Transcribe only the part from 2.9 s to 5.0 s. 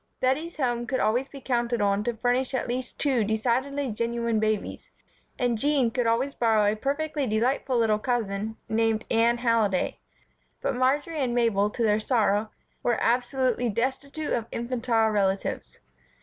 two decidedly genuine babies